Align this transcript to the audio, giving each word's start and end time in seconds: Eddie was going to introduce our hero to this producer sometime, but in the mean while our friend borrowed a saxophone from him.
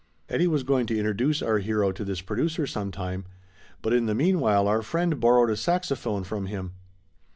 Eddie 0.29 0.47
was 0.47 0.63
going 0.63 0.87
to 0.87 0.97
introduce 0.97 1.43
our 1.43 1.59
hero 1.59 1.91
to 1.91 2.03
this 2.03 2.21
producer 2.21 2.65
sometime, 2.65 3.23
but 3.83 3.93
in 3.93 4.07
the 4.07 4.15
mean 4.15 4.39
while 4.39 4.67
our 4.67 4.81
friend 4.81 5.19
borrowed 5.19 5.51
a 5.51 5.55
saxophone 5.55 6.23
from 6.23 6.47
him. 6.47 6.71